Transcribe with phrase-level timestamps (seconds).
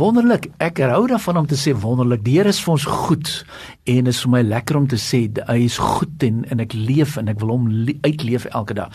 [0.00, 0.46] Wonderlik.
[0.64, 2.22] Ek hou daarvan om te sê wonderlik.
[2.24, 3.30] Die Here is vir ons goed
[3.84, 7.18] en is vir my lekker om te sê hy is goed en en ek leef
[7.20, 7.66] en ek wil hom
[8.06, 8.94] uitleef elke dag.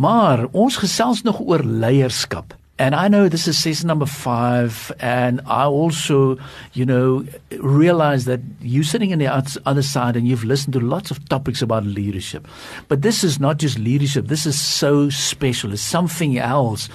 [0.00, 2.56] Maar ons gesels nog oor leierskap.
[2.78, 6.36] And I know this is season number five, and I also,
[6.74, 7.24] you know,
[7.58, 9.28] realize that you're sitting in the
[9.64, 12.46] other side and you've listened to lots of topics about leadership.
[12.88, 16.90] But this is not just leadership, this is so special, it's something else.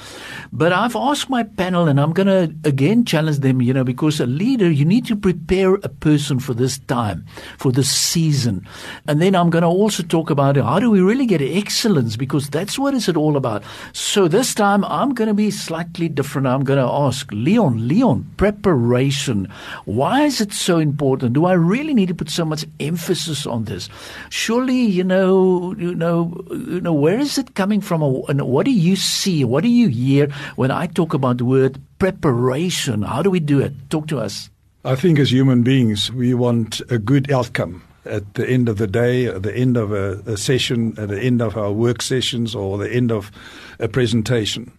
[0.53, 4.19] But I've asked my panel, and I'm going to again challenge them, you know, because
[4.19, 7.25] a leader, you need to prepare a person for this time,
[7.57, 8.67] for this season.
[9.07, 12.51] And then I'm going to also talk about how do we really get excellence, because
[12.51, 13.63] that's what it's all about.
[13.93, 16.47] So this time I'm going to be slightly different.
[16.47, 19.47] I'm going to ask Leon, Leon, preparation.
[19.85, 21.31] Why is it so important?
[21.31, 23.87] Do I really need to put so much emphasis on this?
[24.29, 28.03] Surely, you know, you know, you know, where is it coming from?
[28.27, 29.45] And what do you see?
[29.45, 30.27] What do you hear
[30.57, 33.03] when I talk about the word preparation?
[33.03, 33.71] How do we do it?
[33.89, 34.49] Talk to us.
[34.83, 38.87] I think as human beings, we want a good outcome at the end of the
[38.87, 42.55] day, at the end of a, a, session, at the end of our work sessions,
[42.55, 43.31] or the end of
[43.79, 44.69] a presentation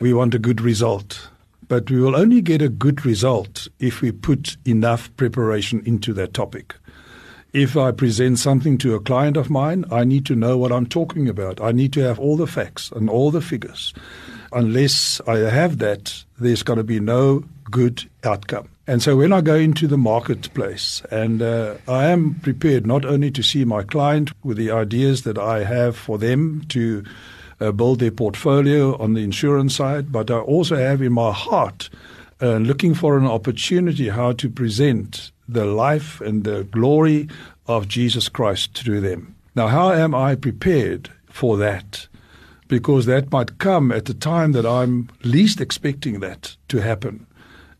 [0.00, 1.28] we want a good result.
[1.68, 6.34] But we will only get a good result if we put enough preparation into that
[6.34, 6.74] topic.
[7.52, 10.86] If I present something to a client of mine, I need to know what I'm
[10.86, 11.60] talking about.
[11.60, 13.92] I need to have all the facts and all the figures.
[14.52, 18.68] Unless I have that, there's going to be no good outcome.
[18.86, 23.30] And so when I go into the marketplace, and uh, I am prepared not only
[23.32, 27.04] to see my client with the ideas that I have for them to
[27.60, 31.90] uh, build their portfolio on the insurance side, but I also have in my heart
[32.40, 37.28] uh, looking for an opportunity how to present the life and the glory
[37.66, 39.34] of Jesus Christ to them.
[39.54, 42.06] Now, how am I prepared for that?
[42.68, 47.26] Because that might come at the time that I'm least expecting that to happen.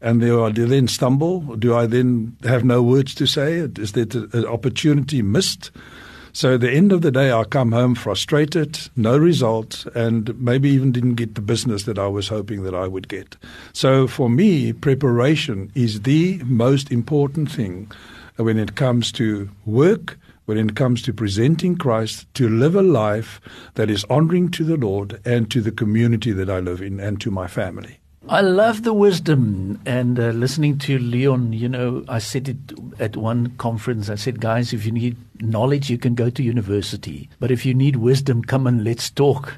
[0.02, 1.40] And do I then stumble?
[1.56, 3.58] Do I then have no words to say?
[3.58, 5.70] Is that an opportunity missed?
[6.32, 10.70] So at the end of the day, I come home frustrated, no result, and maybe
[10.70, 13.36] even didn't get the business that I was hoping that I would get.
[13.72, 17.90] So for me, preparation is the most important thing
[18.36, 23.40] when it comes to work, when it comes to presenting Christ, to live a life
[23.74, 27.20] that is honoring to the Lord and to the community that I live in and
[27.20, 27.98] to my family.
[28.28, 31.54] I love the wisdom and uh, listening to Leon.
[31.54, 32.56] You know, I said it
[33.00, 34.10] at one conference.
[34.10, 37.30] I said, guys, if you need knowledge, you can go to university.
[37.40, 39.54] But if you need wisdom, come and let's talk.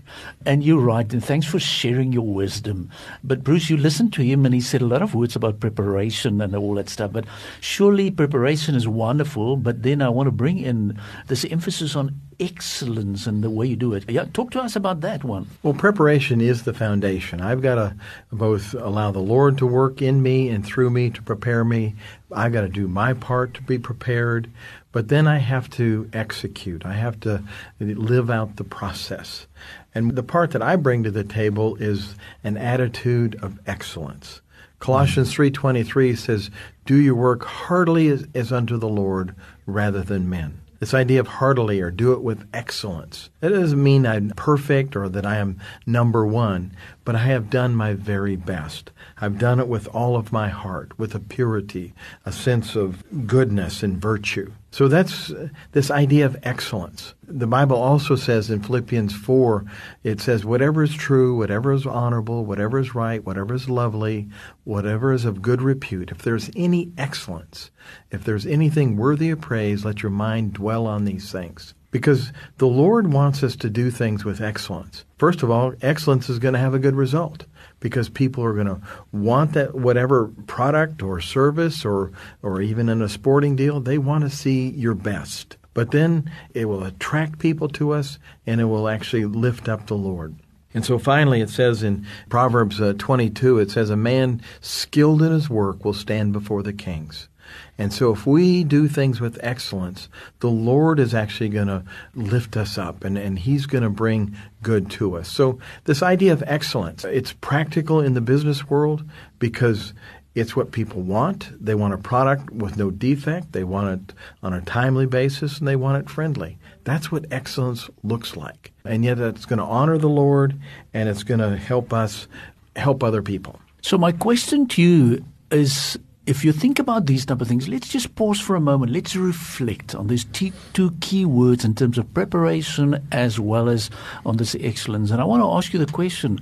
[0.47, 1.13] And you're right.
[1.13, 2.89] And thanks for sharing your wisdom.
[3.25, 6.41] But Bruce, you listened to him and he said a lot of words about preparation
[6.41, 7.13] and all that stuff.
[7.13, 7.25] But
[7.61, 9.57] surely preparation is wonderful.
[9.57, 13.77] But then I want to bring in this emphasis on excellence in the way you
[13.77, 14.11] do it.
[14.11, 15.49] Yeah, talk to us about that one.
[15.63, 17.41] Well, preparation is the foundation.
[17.41, 17.95] I've got to
[18.33, 21.95] both allow the Lord to work in me and through me to prepare me.
[22.33, 24.51] I've got to do my part to be prepared,
[24.91, 26.85] but then I have to execute.
[26.85, 27.43] I have to
[27.79, 29.47] live out the process.
[29.95, 34.41] And the part that I bring to the table is an attitude of excellence.
[34.81, 35.53] Colossians mm.
[35.53, 36.51] 3:23 says,
[36.87, 41.29] "Do your work heartily as, as unto the Lord rather than men." This idea of
[41.29, 43.31] heartily or do it with excellence.
[43.39, 47.77] That doesn't mean I'm perfect or that I am number one, but I have done
[47.77, 48.91] my very best.
[49.21, 51.95] I've done it with all of my heart, with a purity,
[52.27, 54.51] a sense of goodness and virtue.
[54.73, 57.13] So that's uh, this idea of excellence.
[57.29, 59.67] The Bible also says in Philippians 4,
[60.03, 64.31] it says, whatever is true, whatever is honorable, whatever is right, whatever is lovely,
[64.65, 67.71] whatever is of good repute, if there's any excellence,
[68.11, 71.75] if there's anything worthy of praise, let your mind dwell on these things.
[71.93, 75.05] Because the Lord wants us to do things with excellence.
[75.19, 77.45] First of all, excellence is going to have a good result
[77.79, 78.81] because people are going to
[79.13, 82.11] want that whatever product or service or
[82.43, 85.57] or even in a sporting deal, they want to see your best.
[85.75, 89.97] But then it will attract people to us and it will actually lift up the
[89.97, 90.35] Lord.
[90.75, 95.33] And so finally, it says in Proverbs uh, 22, it says, A man skilled in
[95.33, 97.29] his work will stand before the kings.
[97.79, 100.09] And so if we do things with excellence,
[100.41, 101.85] the Lord is actually going to
[102.15, 105.29] lift us up and, and He's going to bring good to us.
[105.29, 109.05] So this idea of excellence, it's practical in the business world
[109.39, 109.93] because
[110.35, 111.51] It's what people want.
[111.63, 113.53] They want a product with no defect.
[113.53, 116.59] They want it on a timely basis and they want it friendly.
[116.85, 118.73] That's what excellence looks like.
[118.85, 120.59] And yet it's going to honor the Lord
[120.95, 122.29] and it's going to help us
[122.77, 123.61] help other people.
[123.83, 127.89] So my question to you is if you think about these type of things, let's
[127.89, 128.93] just pause for a moment.
[128.93, 133.91] Let's reflect on these t- two key words in terms of preparation as well as
[134.25, 135.11] on this excellence.
[135.11, 136.41] And I want to ask you the question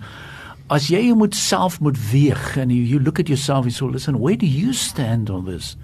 [0.71, 4.21] as jy moet self moet weeg and you, you look at yourself and so listen
[4.21, 5.77] where do you stand on this?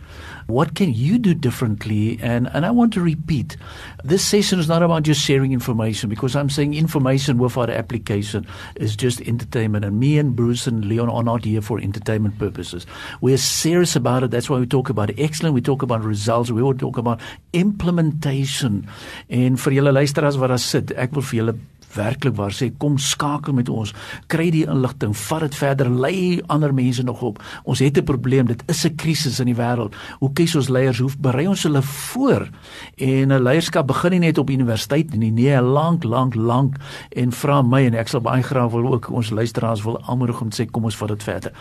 [0.46, 2.18] What can you do differently?
[2.22, 3.56] And and I want to repeat
[4.04, 8.46] this session is not about just sharing information because I'm saying information without application
[8.76, 9.84] is just entertainment.
[9.84, 12.86] And me and Bruce and Leon are not here for entertainment purposes.
[13.20, 14.30] We're serious about it.
[14.30, 16.50] That's why we talk about excellence we talk about results.
[16.50, 17.20] We will talk about
[17.52, 18.86] implementation.
[19.28, 21.58] En vir julle luisteraars wat daar sit ek wil vir julle
[21.96, 23.92] werklik waar sê kom skakel met ons.
[24.32, 27.42] Kry die inligting vat dit verder lei ander mense nog op.
[27.64, 29.94] Ons het 'n probleem dit is 'n krisis in die wêreld.
[30.18, 30.98] Hoe kies ons leiers?
[30.98, 32.48] Hoe berei ons hulle voor?
[32.96, 36.76] En 'n leierskap begin nie net op universiteit nie nee lank lank lank.
[37.08, 40.48] En vra my en ek sal baie graag wil ook ons luisteraars wil aanmoedig om
[40.48, 41.52] te sê kom ons vat dit verder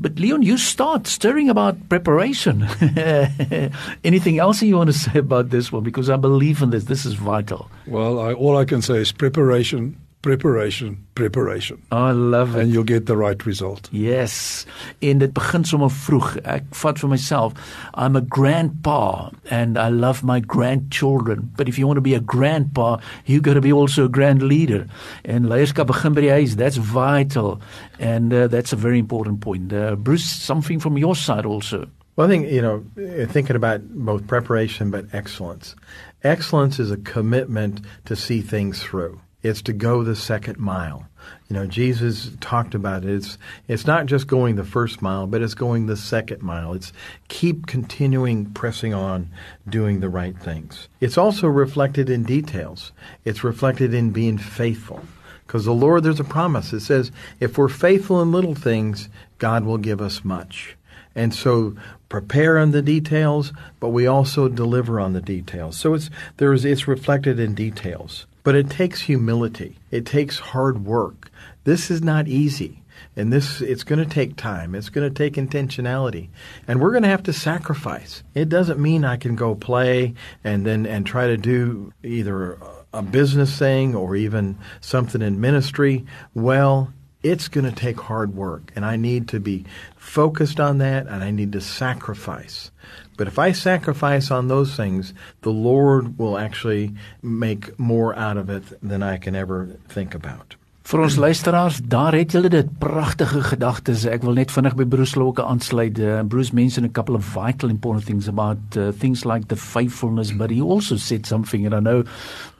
[0.00, 2.62] But Leon, you start stirring about preparation.
[4.04, 5.82] Anything else you want to say about this one?
[5.82, 6.84] Because I believe in this.
[6.84, 7.68] This is vital.
[7.86, 11.82] Well, I, all I can say is preparation, preparation, preparation.
[11.92, 12.62] I love it.
[12.62, 13.88] And you'll get the right result.
[13.92, 14.66] Yes.
[15.00, 16.36] En dit begin sommer vroeg.
[16.44, 17.54] Ek vat vir myself,
[17.94, 21.50] I'm a grandpa and I love my grandchildren.
[21.56, 24.42] But if you want to be a grandpa, you got to be also a grand
[24.42, 24.86] leader.
[25.24, 26.56] En leierskap begin by die huis.
[26.56, 27.60] That's vital.
[27.98, 29.72] And uh, that's a very important point.
[29.72, 31.88] Uh, Bruce, something from your side also.
[32.16, 32.84] Well, I think, you know,
[33.28, 35.76] thinking about both preparation but excellence.
[36.24, 39.20] Excellence is a commitment to see things through.
[39.42, 41.06] It's to go the second mile.
[41.48, 43.10] You know, Jesus talked about it.
[43.10, 43.38] It's
[43.68, 46.72] it's not just going the first mile, but it's going the second mile.
[46.72, 46.92] It's
[47.28, 49.30] keep continuing pressing on,
[49.68, 50.88] doing the right things.
[51.00, 52.92] It's also reflected in details.
[53.24, 55.02] It's reflected in being faithful.
[55.46, 56.74] Because the Lord, there's a promise.
[56.74, 57.10] It says,
[57.40, 59.08] if we're faithful in little things,
[59.38, 60.76] God will give us much.
[61.14, 61.74] And so
[62.08, 65.76] prepare on the details, but we also deliver on the details.
[65.76, 68.26] So it's there's it's reflected in details.
[68.42, 69.76] But it takes humility.
[69.90, 71.30] It takes hard work.
[71.64, 72.82] This is not easy.
[73.16, 74.74] And this it's going to take time.
[74.74, 76.28] It's going to take intentionality.
[76.66, 78.22] And we're going to have to sacrifice.
[78.34, 80.14] It doesn't mean I can go play
[80.44, 82.58] and then and try to do either
[82.92, 86.06] a business thing or even something in ministry.
[86.34, 86.92] Well,
[87.22, 89.64] it's going to take hard work and I need to be
[89.96, 92.70] focused on that and I need to sacrifice.
[93.16, 95.12] But if I sacrifice on those things,
[95.42, 100.54] the Lord will actually make more out of it than I can ever think about.
[100.88, 104.06] Vir ons luisteraars, daar het julle dit pragtige gedagtes.
[104.08, 105.98] Ek wil net vinnig by Bruce Locke aansluit.
[106.00, 110.32] Uh, Bruce mentioned a couple of vital important things about uh, things like the faithfulness,
[110.32, 112.04] but he also said something and I know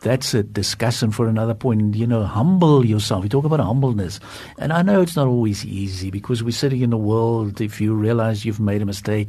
[0.00, 1.96] that's a discussion for another point.
[1.96, 3.22] You know, humble yourself.
[3.22, 4.20] We talk about humbleness.
[4.58, 7.62] And I know it's not always easy because we're sitting in the world.
[7.62, 9.28] If you realize you've made a mistake,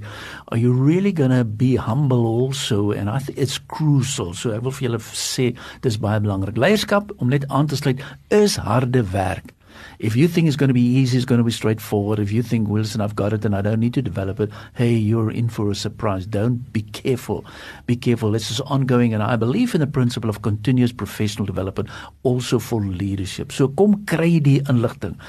[0.50, 2.92] are you really going to be humble also?
[2.92, 4.34] And I think it's crucial.
[4.34, 5.50] So ek wil vir julle sê
[5.88, 6.60] dis baie belangrik.
[6.60, 8.60] Leierskap om net aan te sluit is
[8.90, 9.54] harde werk.
[10.00, 12.20] If you think it's going to be easy, it's going to be straightforward.
[12.20, 14.94] If you think, Wilson, I've got it and I don't need to develop it, hey,
[14.94, 16.26] you're in for a surprise.
[16.26, 17.44] Don't be careful.
[17.86, 18.32] Be careful.
[18.32, 19.14] This is ongoing.
[19.14, 21.90] And I believe in the principle of continuous professional development
[22.24, 23.52] also for leadership.
[23.52, 25.20] So kom kry die inligting.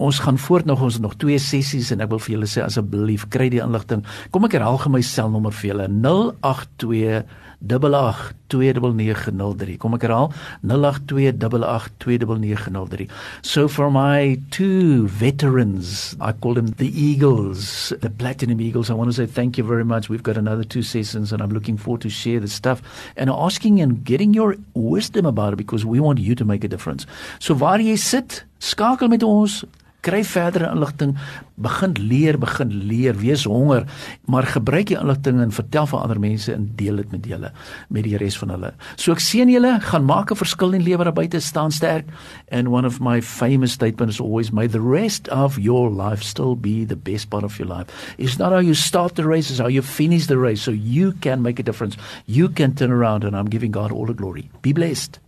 [0.00, 3.28] Ons gaan voort nog ons nog twee sessies en ek wil vir julle sê asseblief
[3.28, 4.06] kry die inligting.
[4.32, 7.26] Kom ek herhaal gou my selnommer vir julle 082
[7.64, 9.78] 08288903.
[9.80, 10.28] Kom ek herhaal
[10.68, 13.08] 08288903.
[13.42, 14.13] So for my
[14.50, 18.90] two veterans, I call them the Eagles, the Platinum Eagles.
[18.90, 20.08] I want to say thank you very much.
[20.08, 22.82] We've got another two sessions and I'm looking forward to share the stuff
[23.16, 26.68] and asking and getting your wisdom about it because we want you to make a
[26.68, 27.06] difference.
[27.38, 29.64] So waar jy sit, skakel met ons
[30.04, 31.14] kry verdere inligting,
[31.54, 33.86] begin leer, begin leer, wees honger,
[34.30, 37.50] maar gebruik die inligting en vertel vir ander mense en deel dit met julle,
[37.94, 38.72] met die res van hulle.
[39.00, 42.06] So ek seën julle, gaan maak 'n verskil in lewe daar buite, staan sterk.
[42.50, 46.56] And one of my famous statements is always may the rest of your life still
[46.56, 47.86] be the best part of your life.
[48.18, 51.12] It's not how you start the race, it's how you finish the race so you
[51.20, 51.96] can make a difference.
[52.26, 54.50] You can turn around and I'm giving God all the glory.
[54.62, 55.23] Be blessed.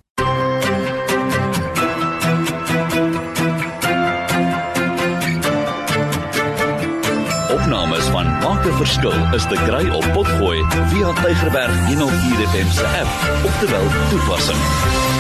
[7.66, 12.87] Opnames van Maak 'n Verskil is te kry op Potgooi via Tigerberg 104 FM se
[12.87, 15.15] app of te wel toepassing.